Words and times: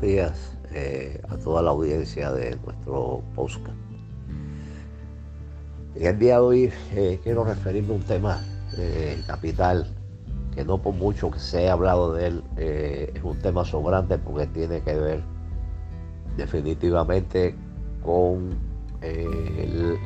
días 0.00 0.56
eh, 0.72 1.20
a 1.28 1.36
toda 1.36 1.62
la 1.62 1.70
audiencia 1.70 2.32
de 2.32 2.56
nuestro 2.64 3.22
podcast. 3.34 3.76
En 5.94 6.06
el 6.06 6.18
día 6.18 6.34
de 6.34 6.40
hoy 6.40 6.72
eh, 6.92 7.20
quiero 7.22 7.44
referirme 7.44 7.92
a 7.92 7.96
un 7.96 8.02
tema 8.02 8.40
eh, 8.78 9.20
capital 9.26 9.86
que 10.54 10.64
no 10.64 10.78
por 10.78 10.94
mucho 10.94 11.30
que 11.30 11.38
se 11.38 11.58
haya 11.58 11.72
hablado 11.72 12.14
de 12.14 12.26
él 12.26 12.44
es 12.56 13.22
un 13.22 13.38
tema 13.38 13.64
sobrante 13.64 14.18
porque 14.18 14.46
tiene 14.48 14.80
que 14.80 14.94
ver 14.94 15.22
definitivamente 16.36 17.54
con 18.02 18.58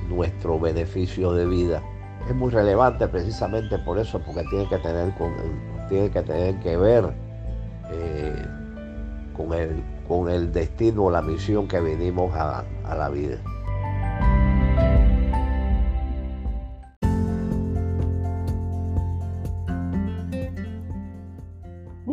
nuestro 0.08 0.60
beneficio 0.60 1.32
de 1.32 1.46
vida. 1.46 1.82
Es 2.28 2.34
muy 2.34 2.50
relevante 2.50 3.08
precisamente 3.08 3.78
por 3.78 3.98
eso, 3.98 4.20
porque 4.20 4.44
tiene 4.50 4.68
que 4.68 4.78
tener, 4.78 5.14
con, 5.14 5.32
tiene 5.88 6.10
que, 6.10 6.22
tener 6.22 6.60
que 6.60 6.76
ver 6.76 7.14
con 9.36 9.52
el, 9.52 9.82
con 10.08 10.30
el 10.30 10.52
destino 10.52 11.10
la 11.10 11.22
misión 11.22 11.68
que 11.68 11.80
venimos 11.80 12.34
a, 12.34 12.64
a 12.84 12.94
la 12.94 13.08
vida. 13.10 13.38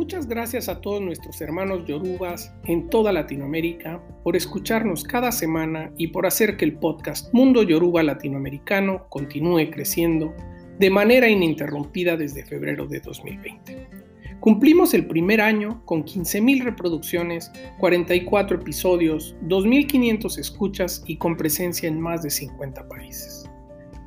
Muchas 0.02 0.28
gracias 0.28 0.68
a 0.68 0.82
todos 0.82 1.00
nuestros 1.00 1.40
hermanos 1.42 1.86
yorubas 1.86 2.54
en 2.66 2.90
toda 2.90 3.12
Latinoamérica 3.12 4.02
por 4.24 4.36
escucharnos 4.36 5.04
cada 5.04 5.32
semana 5.32 5.92
y 5.96 6.08
por 6.08 6.26
hacer 6.26 6.58
que 6.58 6.66
el 6.66 6.74
podcast 6.74 7.34
Mundo 7.34 7.64
Yoruba 7.64 8.04
Latinoamericano 8.04 9.08
continúe 9.10 9.70
creciendo 9.72 10.34
de 10.80 10.90
manera 10.90 11.30
ininterrumpida 11.30 12.18
desde 12.18 12.44
febrero 12.44 12.88
de 12.88 13.00
2020. 13.00 14.11
Cumplimos 14.42 14.96
el 14.96 15.06
primer 15.06 15.40
año 15.40 15.86
con 15.86 16.04
15.000 16.04 16.64
reproducciones, 16.64 17.52
44 17.78 18.58
episodios, 18.58 19.36
2.500 19.44 20.40
escuchas 20.40 21.04
y 21.06 21.18
con 21.18 21.38
presencia 21.38 21.88
en 21.88 22.02
más 22.02 22.24
de 22.24 22.32
50 22.32 22.88
países. 22.88 23.48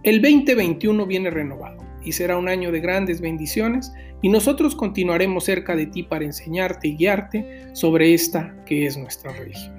El 0.03 0.21
2021 0.21 1.07
viene 1.07 1.31
renovado 1.31 1.85
y 2.03 2.11
será 2.11 2.37
un 2.37 2.49
año 2.49 2.73
de 2.73 2.81
grandes 2.81 3.21
bendiciones 3.21 3.93
y 4.23 4.29
nosotros 4.29 4.75
continuaremos 4.75 5.45
cerca 5.45 5.77
de 5.77 5.87
ti 5.87 6.03
para 6.03 6.25
enseñarte 6.25 6.89
y 6.89 6.97
guiarte 6.97 7.69
sobre 7.73 8.13
esta 8.13 8.57
que 8.67 8.87
es 8.87 8.97
nuestra 8.97 9.33
religión. 9.35 9.79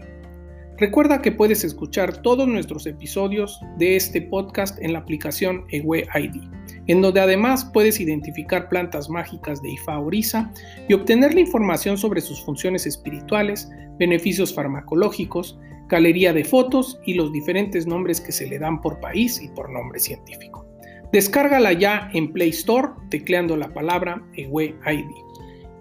Recuerda 0.78 1.22
que 1.22 1.34
puedes 1.34 1.66
escuchar 1.66 2.22
todos 2.22 2.48
nuestros 2.48 2.88
episodios 2.88 3.60
de 3.78 3.98
este 3.98 4.22
podcast 4.22 4.82
en 4.82 4.94
la 4.94 5.00
aplicación 5.00 5.66
Ewe 5.70 6.08
ID 6.16 6.65
en 6.88 7.02
donde 7.02 7.22
además 7.22 7.66
puedes 7.66 8.00
identificar 8.00 8.70
plantas 8.70 9.10
mágicas 9.10 9.62
de 9.62 9.72
Ifa 9.72 10.00
Orisa 10.00 10.52
y 10.88 10.94
obtener 10.94 11.34
la 11.34 11.42
información 11.42 11.98
sobre 11.98 12.22
sus 12.22 12.44
funciones 12.44 12.86
espirituales, 12.86 13.70
beneficios 13.98 14.54
farmacológicos, 14.54 15.58
galería 15.88 16.34
de 16.34 16.44
fotos 16.44 17.00
y 17.06 17.14
los 17.14 17.32
diferentes 17.32 17.88
nombres 17.88 18.20
que 18.20 18.32
se 18.32 18.48
le 18.48 18.60
dan 18.60 18.82
por 18.82 19.00
país 19.00 19.42
y 19.42 19.48
por 19.50 19.70
nombre 19.70 20.00
científico. 20.00 20.66
Descárgala 21.12 21.74
ya 21.74 22.10
en 22.14 22.34
Play 22.34 22.50
Store 22.50 22.90
tecleando 23.10 23.56
la 23.56 23.74
palabra 23.74 24.22
EWE 24.36 24.76
ID. 24.86 25.12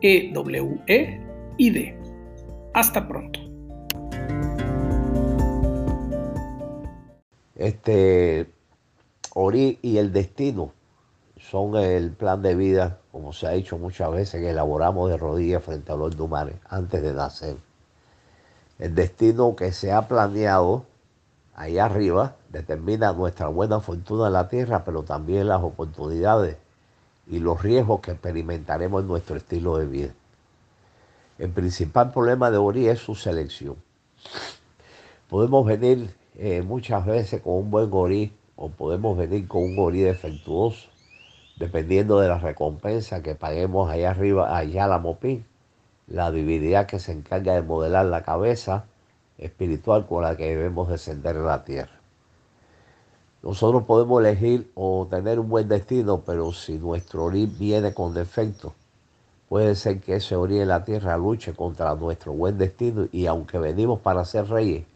E-W-E-I-D. 0.03 1.97
Hasta 2.75 3.09
pronto. 3.09 3.41
Este 7.57 8.47
Ori 9.35 9.79
y 9.81 9.97
el 9.97 10.13
destino 10.13 10.73
son 11.51 11.77
el 11.77 12.13
plan 12.13 12.41
de 12.41 12.55
vida, 12.55 12.99
como 13.13 13.33
se 13.33 13.47
ha 13.47 13.51
dicho 13.51 13.77
muchas 13.77 14.11
veces, 14.11 14.41
que 14.41 14.51
elaboramos 14.51 15.11
de 15.11 15.19
rodillas 15.19 15.63
frente 15.63 15.93
a 15.93 15.97
los 15.97 16.19
humanos 16.19 16.55
antes 16.69 17.03
de 17.03 17.13
nacer. 17.13 17.57
El 18.79 18.95
destino 18.95 19.55
que 19.55 19.73
se 19.73 19.93
ha 19.93 20.09
planeado 20.09 20.87
ahí 21.55 21.79
arriba 21.79 22.37
determina 22.49 23.13
nuestra 23.13 23.49
buena 23.49 23.81
fortuna 23.81 24.29
en 24.29 24.33
la 24.33 24.49
tierra, 24.49 24.85
pero 24.85 25.03
también 25.03 25.49
las 25.49 25.63
oportunidades 25.63 26.57
y 27.27 27.39
los 27.39 27.63
riesgos 27.63 28.01
que 28.01 28.13
experimentaremos 28.13 29.03
en 29.03 29.09
nuestro 29.09 29.37
estilo 29.37 29.77
de 29.77 29.87
vida. 29.87 30.15
El 31.39 31.51
principal 31.51 32.11
problema 32.11 32.51
de 32.51 32.57
Ori 32.57 32.89
es 32.89 33.01
su 33.01 33.15
selección. 33.15 33.77
Podemos 35.29 35.67
venir 35.67 36.15
eh, 36.37 36.63
muchas 36.63 37.05
veces 37.05 37.43
con 37.43 37.55
un 37.55 37.71
buen 37.71 37.91
Ori 37.93 38.33
o 38.57 38.71
podemos 38.71 39.17
venir 39.17 39.47
con 39.47 39.63
un 39.63 39.79
Ori 39.79 40.01
defectuoso 40.01 40.94
dependiendo 41.57 42.19
de 42.19 42.29
la 42.29 42.39
recompensa 42.39 43.23
que 43.23 43.35
paguemos 43.35 43.91
allá 43.91 44.11
arriba, 44.11 44.57
allá 44.57 44.87
la 44.87 44.99
MOPIN, 44.99 45.45
la 46.07 46.31
divinidad 46.31 46.87
que 46.87 46.99
se 46.99 47.13
encarga 47.13 47.55
de 47.55 47.63
modelar 47.63 48.07
la 48.07 48.23
cabeza 48.23 48.85
espiritual 49.39 50.07
con 50.07 50.23
la 50.23 50.37
que 50.37 50.49
debemos 50.49 50.89
descender 50.89 51.37
en 51.37 51.47
la 51.47 51.65
tierra. 51.65 52.01
Nosotros 53.43 53.85
podemos 53.85 54.21
elegir 54.21 54.71
o 54.75 55.07
tener 55.09 55.39
un 55.39 55.49
buen 55.49 55.69
destino, 55.69 56.23
pero 56.25 56.53
si 56.53 56.79
nuestro 56.79 57.25
orín 57.25 57.55
viene 57.59 57.93
con 57.93 58.15
defecto, 58.15 58.75
puede 59.49 59.75
ser 59.75 60.01
que 60.01 60.17
ese 60.17 60.35
orín 60.35 60.63
en 60.63 60.69
la 60.69 60.85
tierra 60.85 61.17
luche 61.19 61.55
contra 61.55 61.95
nuestro 61.95 62.33
buen 62.33 62.59
destino 62.59 63.07
y 63.13 63.27
aunque 63.27 63.59
venimos 63.59 64.01
para 64.01 64.25
ser 64.25 64.49
reyes 64.49 64.87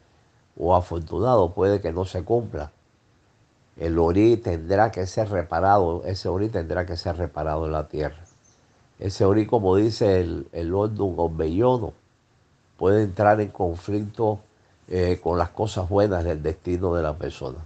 o 0.57 0.75
afortunados, 0.75 1.53
puede 1.53 1.81
que 1.81 1.93
no 1.93 2.05
se 2.05 2.25
cumpla 2.25 2.73
el 3.79 3.99
orí 3.99 4.37
tendrá 4.37 4.91
que 4.91 5.07
ser 5.07 5.31
reparado, 5.31 6.03
ese 6.05 6.29
orí 6.29 6.49
tendrá 6.49 6.85
que 6.85 6.97
ser 6.97 7.17
reparado 7.17 7.67
en 7.67 7.73
la 7.73 7.89
tierra. 7.89 8.19
Ese 8.99 9.25
orí, 9.25 9.47
como 9.47 9.77
dice 9.77 10.21
el, 10.21 10.49
el 10.53 10.73
Bellono, 11.31 11.93
puede 12.77 13.05
entrar 13.05 13.41
en 13.41 13.51
conflicto 13.51 14.41
eh, 14.89 15.21
con 15.23 15.39
las 15.39 15.51
cosas 15.51 15.89
buenas 15.89 16.25
del 16.25 16.43
destino 16.43 16.95
de 16.95 17.03
la 17.03 17.17
persona. 17.17 17.59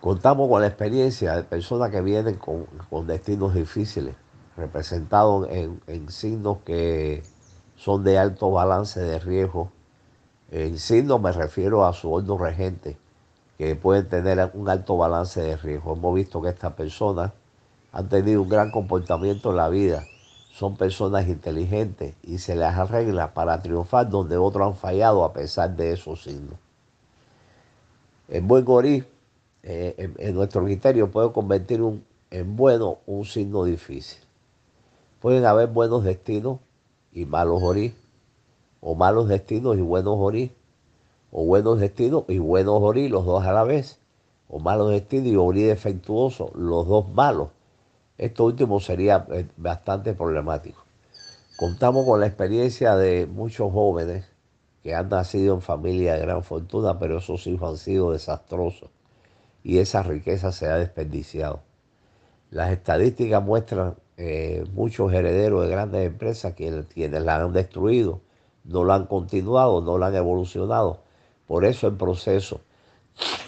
Contamos 0.00 0.48
con 0.48 0.62
la 0.62 0.68
experiencia 0.68 1.34
de 1.34 1.42
personas 1.42 1.90
que 1.90 2.00
vienen 2.00 2.36
con, 2.36 2.66
destinos 3.06 3.54
difíciles, 3.54 4.14
representados 4.56 5.48
en, 5.50 5.82
en, 5.86 6.08
signos 6.10 6.58
que 6.64 7.22
son 7.76 8.04
de 8.04 8.18
alto 8.18 8.50
balance 8.50 9.00
de 9.00 9.18
riesgo. 9.18 9.72
En 10.50 10.78
signos 10.78 11.20
me 11.20 11.32
refiero 11.32 11.84
a 11.84 11.92
su 11.92 12.10
orden 12.12 12.38
regente, 12.38 12.96
que 13.58 13.74
pueden 13.74 14.08
tener 14.08 14.50
un 14.54 14.68
alto 14.68 14.96
balance 14.96 15.42
de 15.42 15.56
riesgo. 15.56 15.94
Hemos 15.94 16.14
visto 16.14 16.40
que 16.40 16.48
estas 16.48 16.72
personas 16.74 17.32
han 17.92 18.08
tenido 18.08 18.40
un 18.40 18.48
gran 18.48 18.70
comportamiento 18.70 19.50
en 19.50 19.56
la 19.56 19.68
vida, 19.68 20.06
son 20.52 20.76
personas 20.76 21.26
inteligentes 21.26 22.14
y 22.22 22.38
se 22.38 22.54
les 22.54 22.68
arregla 22.68 23.34
para 23.34 23.60
triunfar 23.60 24.08
donde 24.08 24.36
otros 24.36 24.68
han 24.68 24.76
fallado 24.76 25.24
a 25.24 25.32
pesar 25.32 25.74
de 25.76 25.92
esos 25.92 26.22
signos. 26.22 26.54
El 28.28 28.42
buen 28.42 28.64
gorí, 28.64 29.04
eh, 29.62 30.12
en, 30.18 30.34
nuestro 30.34 30.64
criterio, 30.64 31.10
puede 31.10 31.32
convertir 31.32 31.82
en 32.30 32.56
bueno 32.56 32.98
un 33.06 33.24
signo 33.24 33.64
difícil. 33.64 34.20
Pueden 35.20 35.44
haber 35.44 35.68
buenos 35.68 36.04
destinos 36.04 36.58
y 37.12 37.24
malos 37.24 37.60
gorí, 37.60 37.94
o 38.80 38.94
malos 38.94 39.28
destinos 39.28 39.76
y 39.76 39.80
buenos 39.80 40.16
gorí, 40.16 40.52
o 41.30 41.44
buenos 41.44 41.78
destinos 41.80 42.24
y 42.28 42.38
buenos 42.38 42.80
orí, 42.80 43.08
los 43.08 43.24
dos 43.24 43.44
a 43.44 43.52
la 43.52 43.64
vez, 43.64 43.98
o 44.48 44.58
malos 44.58 44.90
destinos 44.90 45.26
y 45.26 45.36
orí 45.36 45.62
defectuoso, 45.62 46.50
los 46.54 46.86
dos 46.86 47.08
malos. 47.10 47.48
Esto 48.16 48.44
último 48.44 48.80
sería 48.80 49.26
eh, 49.30 49.46
bastante 49.56 50.14
problemático. 50.14 50.82
Contamos 51.56 52.06
con 52.06 52.20
la 52.20 52.26
experiencia 52.26 52.96
de 52.96 53.26
muchos 53.26 53.72
jóvenes 53.72 54.26
que 54.82 54.94
han 54.94 55.08
nacido 55.08 55.54
en 55.54 55.60
familia 55.60 56.14
de 56.14 56.20
gran 56.20 56.42
fortuna, 56.42 56.98
pero 56.98 57.18
esos 57.18 57.46
hijos 57.46 57.70
han 57.70 57.76
sido 57.76 58.12
desastrosos 58.12 58.90
y 59.62 59.78
esa 59.78 60.02
riqueza 60.02 60.52
se 60.52 60.66
ha 60.66 60.76
desperdiciado. 60.76 61.60
Las 62.50 62.70
estadísticas 62.70 63.42
muestran 63.42 63.96
eh, 64.16 64.64
muchos 64.72 65.12
herederos 65.12 65.64
de 65.64 65.70
grandes 65.70 66.06
empresas 66.06 66.54
quienes, 66.54 66.86
quienes 66.86 67.22
la 67.22 67.36
han 67.36 67.52
destruido, 67.52 68.20
no 68.64 68.84
la 68.84 68.94
han 68.94 69.06
continuado, 69.06 69.82
no 69.82 69.98
la 69.98 70.06
han 70.06 70.14
evolucionado 70.14 71.00
por 71.48 71.64
eso 71.64 71.88
el 71.88 71.94
proceso 71.96 72.60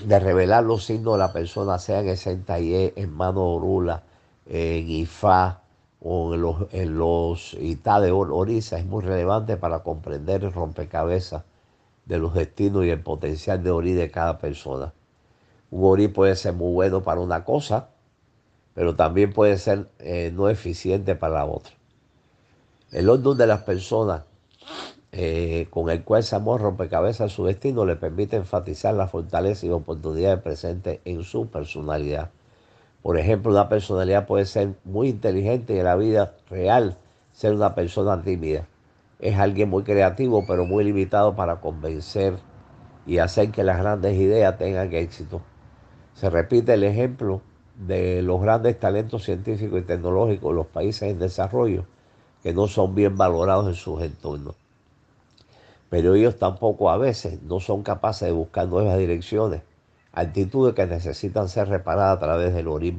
de 0.04 0.18
revelar 0.18 0.64
los 0.64 0.84
signos 0.84 1.14
de 1.14 1.18
la 1.18 1.32
persona, 1.32 1.78
sea 1.78 2.00
en 2.00 2.44
E, 2.48 2.94
en 2.96 3.12
mano 3.12 3.46
orula, 3.46 4.02
en 4.46 4.90
Ifá 4.90 5.60
o 6.00 6.34
en 6.34 6.40
los, 6.40 6.56
en 6.72 6.98
los 6.98 7.54
Itá 7.54 8.00
de 8.00 8.10
Orisa, 8.10 8.78
es 8.78 8.86
muy 8.86 9.04
relevante 9.04 9.56
para 9.56 9.84
comprender 9.84 10.42
el 10.42 10.52
rompecabezas 10.52 11.44
de 12.06 12.18
los 12.18 12.34
destinos 12.34 12.84
y 12.86 12.90
el 12.90 13.02
potencial 13.02 13.62
de 13.62 13.70
Ori 13.70 13.92
de 13.92 14.10
cada 14.10 14.38
persona. 14.38 14.92
Un 15.70 15.84
Ori 15.84 16.08
puede 16.08 16.34
ser 16.34 16.54
muy 16.54 16.72
bueno 16.72 17.02
para 17.02 17.20
una 17.20 17.44
cosa, 17.44 17.90
pero 18.74 18.96
también 18.96 19.32
puede 19.32 19.58
ser 19.58 19.90
eh, 19.98 20.32
no 20.34 20.48
eficiente 20.48 21.14
para 21.14 21.34
la 21.34 21.44
otra. 21.44 21.74
El 22.90 23.08
orden 23.08 23.36
de 23.36 23.46
las 23.46 23.62
personas 23.62 24.22
eh, 25.12 25.66
con 25.70 25.90
el 25.90 26.04
cual 26.04 26.22
Samuel 26.22 26.60
rompecabezas 26.60 27.32
su 27.32 27.44
destino 27.44 27.84
le 27.84 27.96
permite 27.96 28.36
enfatizar 28.36 28.94
la 28.94 29.08
fortaleza 29.08 29.66
y 29.66 29.70
oportunidades 29.70 30.40
presentes 30.40 31.00
en 31.04 31.24
su 31.24 31.48
personalidad. 31.48 32.30
Por 33.02 33.18
ejemplo, 33.18 33.50
una 33.50 33.68
personalidad 33.68 34.26
puede 34.26 34.46
ser 34.46 34.74
muy 34.84 35.08
inteligente 35.08 35.74
y 35.74 35.78
en 35.78 35.84
la 35.84 35.96
vida 35.96 36.34
real 36.48 36.98
ser 37.32 37.54
una 37.54 37.74
persona 37.74 38.22
tímida. 38.22 38.66
es 39.18 39.36
alguien 39.38 39.68
muy 39.68 39.82
creativo, 39.82 40.44
pero 40.46 40.64
muy 40.64 40.84
limitado 40.84 41.36
para 41.36 41.60
convencer 41.60 42.38
y 43.06 43.18
hacer 43.18 43.50
que 43.50 43.64
las 43.64 43.78
grandes 43.78 44.16
ideas 44.16 44.56
tengan 44.58 44.92
éxito. 44.94 45.42
Se 46.14 46.30
repite 46.30 46.74
el 46.74 46.84
ejemplo 46.84 47.42
de 47.76 48.22
los 48.22 48.40
grandes 48.40 48.78
talentos 48.78 49.24
científicos 49.24 49.80
y 49.80 49.84
tecnológicos 49.84 50.50
de 50.52 50.56
los 50.56 50.66
países 50.66 51.02
en 51.10 51.18
desarrollo 51.18 51.84
que 52.42 52.54
no 52.54 52.66
son 52.68 52.94
bien 52.94 53.16
valorados 53.16 53.68
en 53.68 53.74
sus 53.74 54.02
entornos. 54.02 54.59
Pero 55.90 56.14
ellos 56.14 56.38
tampoco 56.38 56.88
a 56.88 56.96
veces 56.96 57.42
no 57.42 57.60
son 57.60 57.82
capaces 57.82 58.28
de 58.28 58.32
buscar 58.32 58.68
nuevas 58.68 58.96
direcciones, 58.96 59.62
actitudes 60.12 60.74
que 60.74 60.86
necesitan 60.86 61.48
ser 61.48 61.68
reparadas 61.68 62.16
a 62.16 62.20
través 62.20 62.54
del 62.54 62.68
Orin 62.68 62.96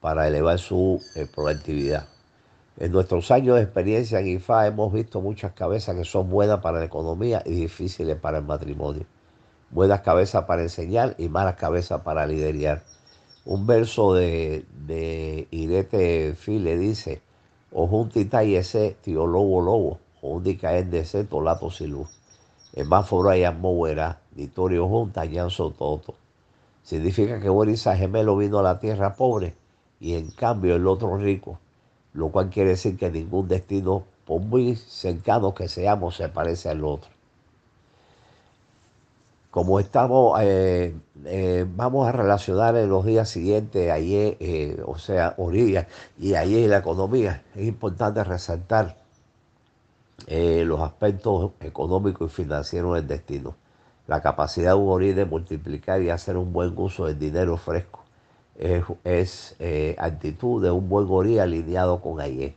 para 0.00 0.26
elevar 0.26 0.58
su 0.58 1.00
eh, 1.14 1.26
productividad. 1.32 2.08
En 2.78 2.90
nuestros 2.90 3.30
años 3.30 3.56
de 3.56 3.62
experiencia 3.62 4.18
en 4.18 4.26
IFA 4.26 4.66
hemos 4.66 4.92
visto 4.92 5.20
muchas 5.20 5.52
cabezas 5.52 5.94
que 5.94 6.04
son 6.04 6.28
buenas 6.30 6.60
para 6.60 6.80
la 6.80 6.86
economía 6.86 7.42
y 7.44 7.52
difíciles 7.52 8.16
para 8.16 8.38
el 8.38 8.44
matrimonio. 8.44 9.04
Buenas 9.70 10.00
cabezas 10.00 10.44
para 10.44 10.62
enseñar 10.62 11.14
y 11.16 11.28
malas 11.28 11.54
cabezas 11.54 12.00
para 12.00 12.26
liderar. 12.26 12.82
Un 13.44 13.66
verso 13.66 14.14
de, 14.14 14.64
de 14.86 15.46
Irete 15.50 16.34
File 16.34 16.76
dice, 16.76 17.22
o 17.70 17.86
juntita 17.86 18.42
y 18.42 18.56
ese 18.56 18.96
tío 19.02 19.26
lobo 19.26 19.60
lobo, 19.60 19.98
de 20.22 20.98
ese 21.00 21.24
tolato 21.24 21.70
silú. 21.70 22.06
Más 22.86 23.10
y 23.10 23.44
moverá, 23.58 24.20
Ditorio 24.30 24.88
junta, 24.88 25.24
yanzo 25.24 25.70
toto. 25.70 26.14
Significa 26.82 27.40
que 27.40 27.48
Borisa 27.48 27.96
gemelo 27.96 28.36
vino 28.36 28.58
a 28.60 28.62
la 28.62 28.78
tierra 28.78 29.14
pobre 29.14 29.54
y 30.00 30.14
en 30.14 30.30
cambio 30.30 30.76
el 30.76 30.86
otro 30.86 31.16
rico 31.16 31.58
lo 32.14 32.28
cual 32.28 32.50
quiere 32.50 32.70
decir 32.70 32.96
que 32.96 33.10
ningún 33.10 33.48
destino, 33.48 34.04
por 34.26 34.40
muy 34.40 34.76
cercano 34.76 35.54
que 35.54 35.68
seamos, 35.68 36.16
se 36.16 36.28
parece 36.28 36.68
al 36.68 36.84
otro. 36.84 37.10
Como 39.50 39.80
estamos, 39.80 40.38
eh, 40.42 40.94
eh, 41.26 41.66
vamos 41.68 42.08
a 42.08 42.12
relacionar 42.12 42.74
en 42.76 42.88
los 42.88 43.04
días 43.04 43.28
siguientes, 43.28 43.90
ayer, 43.90 44.36
eh, 44.40 44.82
o 44.86 44.96
sea, 44.98 45.34
orilla 45.36 45.88
y 46.18 46.34
ayer 46.34 46.70
la 46.70 46.78
economía, 46.78 47.42
es 47.54 47.66
importante 47.66 48.24
resaltar 48.24 48.96
los 50.28 50.80
aspectos 50.80 51.52
económicos 51.60 52.30
y 52.32 52.34
financieros 52.34 52.94
del 52.94 53.06
destino. 53.06 53.56
La 54.06 54.20
capacidad 54.20 54.72
de 54.72 54.78
un 54.78 55.14
de 55.14 55.24
multiplicar 55.24 56.02
y 56.02 56.10
hacer 56.10 56.36
un 56.36 56.52
buen 56.52 56.72
uso 56.76 57.06
del 57.06 57.18
dinero 57.18 57.56
fresco 57.56 58.02
es, 58.56 59.56
eh, 59.58 59.96
actitud 59.98 60.62
de 60.62 60.70
un 60.70 60.88
buen 60.88 61.06
gorí 61.06 61.38
alineado 61.38 62.00
con 62.00 62.20
Ayer. 62.20 62.54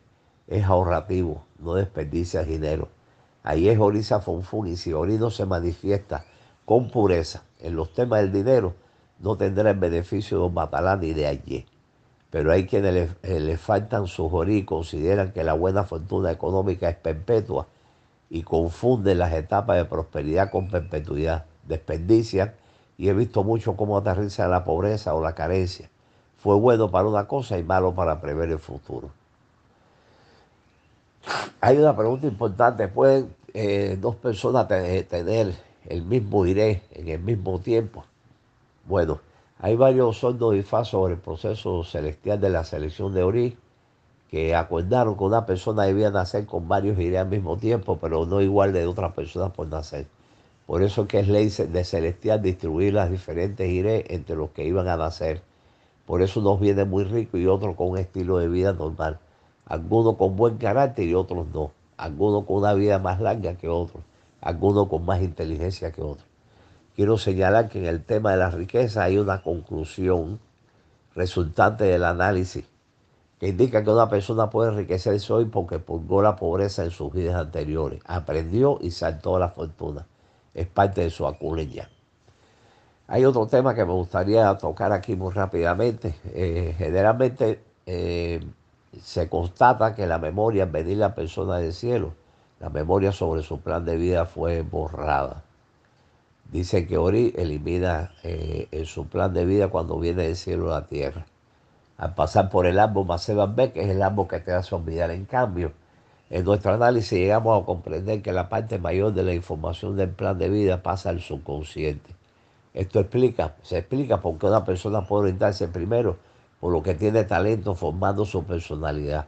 Es 0.47 0.65
ahorrativo, 0.65 1.43
no 1.59 1.73
desperdicia 1.75 2.43
dinero. 2.43 2.89
Ayer 3.43 3.73
es 3.73 3.79
Orisa 3.79 4.19
Fonfun 4.19 4.67
y 4.67 4.75
si 4.75 4.93
Ori 4.93 5.17
no 5.17 5.29
se 5.29 5.45
manifiesta 5.45 6.25
con 6.65 6.89
pureza 6.89 7.43
en 7.59 7.75
los 7.75 7.93
temas 7.93 8.21
del 8.21 8.31
dinero, 8.31 8.73
no 9.19 9.37
tendrá 9.37 9.71
el 9.71 9.77
beneficio 9.77 10.39
de 10.39 10.45
un 10.45 10.53
batalán 10.53 10.99
ni 10.99 11.13
de 11.13 11.27
Ayer. 11.27 11.65
Pero 12.29 12.51
hay 12.51 12.65
quienes 12.65 12.93
le, 12.93 13.09
eh, 13.23 13.57
faltan 13.57 14.07
sus 14.07 14.31
Ori 14.31 14.57
y 14.57 14.65
consideran 14.65 15.31
que 15.31 15.43
la 15.43 15.53
buena 15.53 15.83
fortuna 15.83 16.31
económica 16.31 16.89
es 16.89 16.95
perpetua 16.95 17.67
y 18.29 18.43
confunden 18.43 19.19
las 19.19 19.33
etapas 19.33 19.77
de 19.77 19.85
prosperidad 19.85 20.51
con 20.51 20.69
perpetuidad. 20.69 21.45
Desperdician 21.63 22.53
y 22.97 23.09
he 23.09 23.13
visto 23.13 23.43
mucho 23.43 23.75
cómo 23.75 23.97
aterriza 23.97 24.47
la 24.47 24.63
pobreza 24.63 25.15
o 25.15 25.21
la 25.21 25.33
carencia. 25.33 25.89
Fue 26.37 26.55
bueno 26.55 26.91
para 26.91 27.07
una 27.07 27.27
cosa 27.27 27.57
y 27.57 27.63
malo 27.63 27.93
para 27.93 28.21
prever 28.21 28.49
el 28.49 28.59
futuro. 28.59 29.09
Hay 31.61 31.77
una 31.77 31.95
pregunta 31.95 32.27
importante. 32.27 32.87
¿Pueden 32.87 33.33
eh, 33.53 33.97
dos 33.99 34.15
personas 34.15 34.67
tener 34.67 35.55
el 35.87 36.03
mismo 36.03 36.45
iré 36.45 36.83
en 36.91 37.07
el 37.07 37.19
mismo 37.19 37.59
tiempo? 37.59 38.05
Bueno, 38.85 39.19
hay 39.59 39.75
varios 39.75 40.17
sondos 40.17 40.55
y 40.55 40.63
sobre 40.63 41.13
el 41.13 41.19
proceso 41.19 41.83
celestial 41.83 42.41
de 42.41 42.49
la 42.49 42.63
selección 42.63 43.13
de 43.13 43.23
Ori 43.23 43.57
que 44.29 44.53
acordaron 44.53 45.17
que 45.17 45.23
una 45.23 45.45
persona 45.45 45.83
debía 45.83 46.11
nacer 46.11 46.45
con 46.45 46.67
varios 46.67 46.99
iré 46.99 47.17
al 47.17 47.29
mismo 47.29 47.57
tiempo, 47.57 47.97
pero 47.97 48.25
no 48.25 48.41
igual 48.41 48.73
de 48.73 48.85
otras 48.85 49.13
personas 49.13 49.51
por 49.53 49.67
nacer. 49.67 50.07
Por 50.65 50.83
eso 50.83 51.03
es 51.03 51.07
que 51.07 51.19
es 51.19 51.27
ley 51.27 51.49
de 51.49 51.83
celestial 51.85 52.41
distribuir 52.41 52.93
las 52.93 53.09
diferentes 53.09 53.69
iré 53.69 54.05
entre 54.13 54.35
los 54.35 54.49
que 54.49 54.65
iban 54.65 54.87
a 54.87 54.97
nacer. 54.97 55.41
Por 56.05 56.21
eso 56.21 56.41
nos 56.41 56.59
viene 56.59 56.85
muy 56.85 57.05
rico 57.05 57.37
y 57.37 57.47
otros 57.47 57.75
con 57.75 57.91
un 57.91 57.97
estilo 57.97 58.39
de 58.39 58.49
vida 58.49 58.73
normal. 58.73 59.19
Algunos 59.65 60.17
con 60.17 60.35
buen 60.35 60.57
carácter 60.57 61.07
y 61.07 61.13
otros 61.13 61.47
no. 61.53 61.71
Algunos 61.97 62.45
con 62.45 62.57
una 62.57 62.73
vida 62.73 62.99
más 62.99 63.21
larga 63.21 63.55
que 63.55 63.69
otros. 63.69 64.03
Algunos 64.41 64.87
con 64.89 65.05
más 65.05 65.21
inteligencia 65.21 65.91
que 65.91 66.01
otros. 66.01 66.34
Quiero 66.95 67.17
señalar 67.17 67.69
que 67.69 67.79
en 67.79 67.85
el 67.85 68.03
tema 68.03 68.31
de 68.31 68.37
la 68.37 68.49
riqueza 68.49 69.03
hay 69.03 69.17
una 69.17 69.41
conclusión 69.41 70.39
resultante 71.15 71.83
del 71.85 72.03
análisis 72.03 72.65
que 73.39 73.49
indica 73.49 73.83
que 73.83 73.89
una 73.89 74.09
persona 74.09 74.49
puede 74.49 74.71
enriquecerse 74.71 75.33
hoy 75.33 75.45
porque 75.45 75.79
purgó 75.79 76.21
la 76.21 76.35
pobreza 76.35 76.83
en 76.83 76.91
sus 76.91 77.11
vidas 77.11 77.35
anteriores, 77.35 78.01
aprendió 78.05 78.79
y 78.81 78.91
saltó 78.91 79.37
la 79.37 79.49
fortuna 79.49 80.05
es 80.55 80.67
parte 80.67 81.01
de 81.01 81.09
su 81.11 81.27
aculeña. 81.27 81.89
Hay 83.07 83.23
otro 83.25 83.45
tema 83.45 83.75
que 83.75 83.85
me 83.85 83.91
gustaría 83.91 84.57
tocar 84.57 84.91
aquí 84.91 85.15
muy 85.15 85.31
rápidamente. 85.31 86.15
Eh, 86.33 86.73
generalmente 86.77 87.61
eh, 87.85 88.43
se 88.99 89.29
constata 89.29 89.93
que 89.93 90.07
la 90.07 90.17
memoria 90.17 90.63
en 90.63 90.71
venir 90.71 90.97
la 90.97 91.13
persona 91.13 91.57
del 91.57 91.73
cielo, 91.73 92.13
la 92.59 92.69
memoria 92.69 93.11
sobre 93.11 93.43
su 93.43 93.59
plan 93.59 93.85
de 93.85 93.97
vida 93.97 94.25
fue 94.25 94.61
borrada. 94.63 95.43
Dice 96.51 96.87
que 96.87 96.97
Ori 96.97 97.33
elimina 97.37 98.13
eh, 98.23 98.67
en 98.71 98.85
su 98.85 99.07
plan 99.07 99.33
de 99.33 99.45
vida 99.45 99.67
cuando 99.67 99.99
viene 99.99 100.23
del 100.23 100.35
cielo 100.35 100.73
a 100.73 100.81
la 100.81 100.87
tierra. 100.87 101.25
Al 101.97 102.13
pasar 102.15 102.49
por 102.49 102.65
el 102.65 102.79
árbol 102.79 103.05
Maceban 103.05 103.55
que 103.55 103.83
es 103.83 103.89
el 103.89 104.01
árbol 104.01 104.27
que 104.27 104.39
te 104.39 104.51
hace 104.53 104.75
olvidar 104.75 105.11
en 105.11 105.25
cambio 105.25 105.73
en 106.29 106.43
nuestro 106.43 106.73
análisis 106.73 107.19
llegamos 107.19 107.61
a 107.61 107.65
comprender 107.65 108.21
que 108.21 108.33
la 108.33 108.49
parte 108.49 108.79
mayor 108.79 109.13
de 109.13 109.23
la 109.23 109.33
información 109.33 109.95
del 109.95 110.09
plan 110.09 110.37
de 110.37 110.49
vida 110.49 110.81
pasa 110.81 111.09
al 111.09 111.21
subconsciente. 111.21 112.09
Esto 112.73 112.99
explica, 112.99 113.55
se 113.61 113.77
explica 113.77 114.21
por 114.21 114.37
qué 114.37 114.47
una 114.47 114.65
persona 114.65 115.05
puede 115.05 115.23
orientarse 115.23 115.67
primero 115.67 116.17
por 116.59 116.73
lo 116.73 116.81
que 116.81 116.95
tiene 116.95 117.23
talento 117.25 117.75
formando 117.75 118.25
su 118.25 118.43
personalidad. 118.43 119.27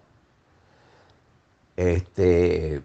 Este 1.76 2.82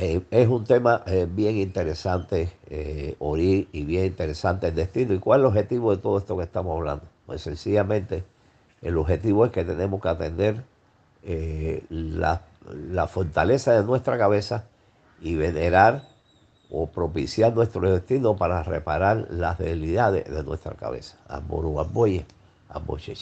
eh, 0.00 0.22
es 0.30 0.46
un 0.46 0.62
tema 0.62 1.02
eh, 1.06 1.26
bien 1.28 1.56
interesante, 1.56 2.52
eh, 2.70 3.16
oír 3.18 3.68
y 3.72 3.84
bien 3.84 4.04
interesante 4.04 4.68
el 4.68 4.76
destino. 4.76 5.12
¿Y 5.12 5.18
cuál 5.18 5.40
es 5.40 5.42
el 5.42 5.46
objetivo 5.48 5.90
de 5.90 6.00
todo 6.00 6.18
esto 6.18 6.36
que 6.36 6.44
estamos 6.44 6.76
hablando? 6.76 7.04
Pues 7.26 7.42
sencillamente 7.42 8.22
el 8.80 8.96
objetivo 8.96 9.44
es 9.44 9.50
que 9.50 9.64
tenemos 9.64 10.00
que 10.00 10.08
atender 10.08 10.62
eh, 11.24 11.84
la, 11.90 12.42
fortaleza 13.08 13.72
de 13.72 13.82
nuestra 13.82 14.16
cabeza 14.18 14.66
y 15.20 15.34
venerar 15.34 16.04
o 16.70 16.86
propiciar 16.86 17.52
nuestro 17.54 17.90
destino 17.90 18.36
para 18.36 18.62
reparar 18.62 19.26
las 19.30 19.58
debilidades 19.58 20.32
de 20.32 20.44
nuestra 20.44 20.74
cabeza. 20.74 21.18
Amor, 21.26 21.64
amboye, 21.84 22.24
amboye, 22.68 23.16